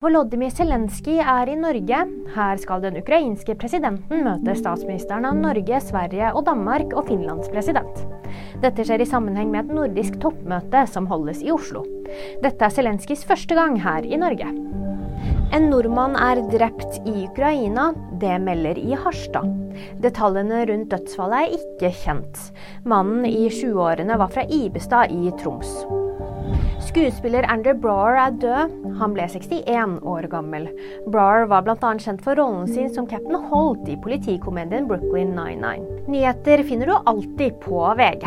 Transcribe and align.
Volodymyr 0.00 0.48
Zelenskyj 0.56 1.18
er 1.20 1.50
i 1.52 1.54
Norge. 1.60 1.96
Her 2.32 2.60
skal 2.62 2.80
den 2.80 2.94
ukrainske 3.02 3.52
presidenten 3.60 4.22
møte 4.24 4.54
statsministeren 4.56 5.26
av 5.28 5.36
Norge, 5.36 5.76
Sverige 5.84 6.30
og 6.32 6.46
Danmark 6.46 6.94
og 6.96 7.10
Finlands 7.10 7.50
president. 7.52 8.00
Dette 8.64 8.88
skjer 8.88 9.04
i 9.04 9.08
sammenheng 9.10 9.52
med 9.52 9.66
et 9.66 9.76
nordisk 9.76 10.16
toppmøte 10.24 10.86
som 10.88 11.10
holdes 11.12 11.44
i 11.44 11.52
Oslo. 11.52 11.84
Dette 12.40 12.64
er 12.64 12.72
Zelenskyjs 12.78 13.26
første 13.28 13.60
gang 13.60 13.76
her 13.84 14.08
i 14.08 14.16
Norge. 14.24 14.48
En 15.52 15.68
nordmann 15.68 16.16
er 16.16 16.46
drept 16.48 17.02
i 17.04 17.26
Ukraina. 17.28 17.90
Det 18.24 18.40
melder 18.40 18.80
i 18.80 18.96
Harstad. 18.96 19.52
Detaljene 20.00 20.64
rundt 20.72 20.94
dødsfallet 20.96 21.44
er 21.44 21.58
ikke 21.60 21.96
kjent. 22.06 22.46
Mannen 22.88 23.28
i 23.28 23.50
20-årene 23.52 24.16
var 24.16 24.32
fra 24.32 24.48
Ibestad 24.48 25.12
i 25.12 25.28
Troms. 25.44 25.82
Skuespiller 26.80 27.44
Andrew 27.52 27.74
Brower 27.76 28.16
er 28.16 28.36
død. 28.40 28.72
Han 29.00 29.12
ble 29.14 29.26
61 29.28 29.98
år 30.06 30.26
gammel. 30.32 30.68
Brower 31.12 31.44
var 31.50 31.66
bl.a. 31.66 31.90
kjent 32.00 32.22
for 32.24 32.40
rollen 32.40 32.70
sin 32.70 32.88
som 32.94 33.08
Captain 33.08 33.36
Holt 33.50 33.88
i 33.88 33.98
politikomedien 34.00 34.88
Brooklyn 34.88 35.34
99. 35.36 36.08
Nyheter 36.08 36.64
finner 36.64 36.88
du 36.88 36.96
alltid 37.04 37.60
på 37.60 37.84
VG. 38.00 38.24